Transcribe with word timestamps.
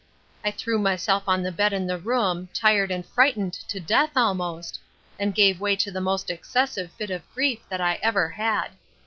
I 0.43 0.49
threw 0.49 0.79
myself 0.79 1.25
on 1.27 1.43
the 1.43 1.51
bed 1.51 1.73
in 1.73 1.85
the 1.85 1.99
room, 1.99 2.49
tired 2.55 2.89
and 2.89 3.05
frightened 3.05 3.53
to 3.67 3.79
death 3.79 4.09
almost; 4.15 4.79
and 5.19 5.35
gave 5.35 5.61
way 5.61 5.75
to 5.75 5.91
the 5.91 6.01
most 6.01 6.31
excessive 6.31 6.89
fit 6.93 7.11
of 7.11 7.21
grief 7.35 7.59
that 7.69 7.81
I 7.81 7.99
ever 8.01 8.29
had. 8.29 8.69